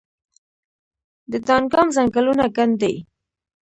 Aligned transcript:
د 1.31 1.33
دانګام 1.47 1.87
ځنګلونه 1.95 2.45
ګڼ 2.55 2.69
دي 2.81 2.95